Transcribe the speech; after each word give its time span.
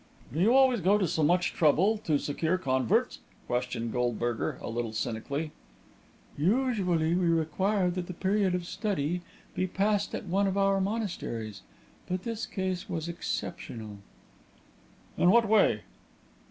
"Do 0.33 0.39
you 0.39 0.55
always 0.55 0.81
go 0.81 0.97
to 0.97 1.07
so 1.07 1.21
much 1.21 1.53
trouble 1.53 1.99
to 1.99 2.17
secure 2.17 2.57
converts?" 2.57 3.19
questioned 3.45 3.91
Goldberger, 3.91 4.57
a 4.59 4.67
little 4.67 4.93
cynically. 4.93 5.51
"Usually 6.35 7.13
we 7.13 7.27
require 7.27 7.91
that 7.91 8.07
the 8.07 8.15
period 8.15 8.55
of 8.55 8.65
study 8.65 9.21
be 9.53 9.67
passed 9.67 10.15
at 10.15 10.25
one 10.25 10.47
of 10.47 10.57
our 10.57 10.81
monasteries. 10.81 11.61
But 12.09 12.23
this 12.23 12.47
case 12.47 12.89
was 12.89 13.07
exceptional." 13.07 13.97
"In 15.19 15.29
what 15.29 15.47
way?" 15.47 15.81